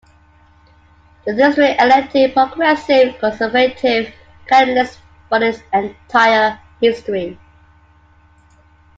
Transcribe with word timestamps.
The 1.27 1.35
district 1.35 1.79
elected 1.79 2.33
Progressive 2.33 3.19
Conservative 3.19 4.11
candidates 4.47 4.97
for 5.29 5.43
its 5.43 5.59
entire 5.71 6.59
history. 6.81 7.37